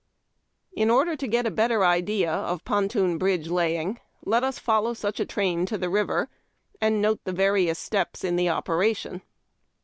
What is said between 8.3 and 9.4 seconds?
the operation.